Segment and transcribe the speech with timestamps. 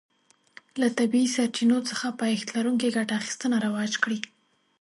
[0.79, 4.19] له طبیعي سرچینو څخه پایښت لرونکې ګټه اخیستنه رواج کړي.